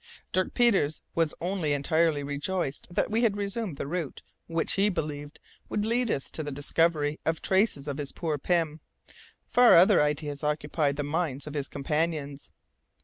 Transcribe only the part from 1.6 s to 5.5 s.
was entirely rejoiced that we had resumed the route which, he believed,